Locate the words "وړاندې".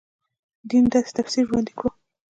1.47-1.73